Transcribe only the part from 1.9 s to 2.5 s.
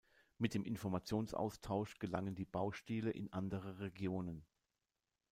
gelangen die